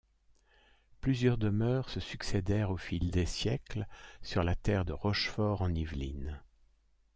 Plusieurs 0.99 1.37
demeures 1.37 1.87
se 1.91 1.99
succédèrent 1.99 2.71
au 2.71 2.77
fil 2.77 3.11
des 3.11 3.27
siècles 3.27 3.85
sur 4.23 4.41
la 4.41 4.55
terre 4.55 4.83
de 4.83 4.93
Rochefort-en-Yvelines. 4.93 6.41